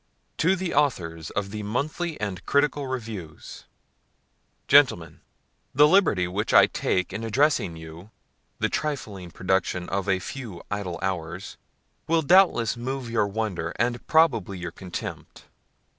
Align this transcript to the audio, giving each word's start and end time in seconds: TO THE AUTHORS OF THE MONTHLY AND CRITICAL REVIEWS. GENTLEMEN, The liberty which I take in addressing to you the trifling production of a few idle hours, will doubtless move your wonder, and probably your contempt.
TO 0.35 0.55
THE 0.55 0.73
AUTHORS 0.73 1.29
OF 1.29 1.51
THE 1.51 1.61
MONTHLY 1.61 2.19
AND 2.19 2.43
CRITICAL 2.47 2.87
REVIEWS. 2.87 3.65
GENTLEMEN, 4.67 5.21
The 5.75 5.87
liberty 5.87 6.27
which 6.27 6.55
I 6.55 6.65
take 6.65 7.13
in 7.13 7.23
addressing 7.23 7.75
to 7.75 7.79
you 7.79 8.11
the 8.57 8.67
trifling 8.67 9.29
production 9.29 9.87
of 9.89 10.09
a 10.09 10.17
few 10.17 10.63
idle 10.71 10.97
hours, 11.03 11.57
will 12.07 12.23
doubtless 12.23 12.75
move 12.75 13.11
your 13.11 13.27
wonder, 13.27 13.73
and 13.77 14.07
probably 14.07 14.57
your 14.57 14.71
contempt. 14.71 15.45